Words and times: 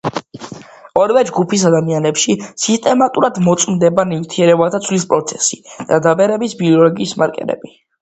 ორივე 1.01 1.21
ჯგუფის 1.27 1.65
ადამიანებში 1.71 2.35
სისტემატურად 2.65 3.39
მოწმდებოდა 3.49 4.09
ნივთიერებათა 4.15 4.83
ცვლის 4.89 5.09
პროცესი 5.15 5.63
და 5.95 6.05
დაბერების 6.11 6.61
ბიოლოგიური 6.67 7.25
მარკერები. 7.25 7.77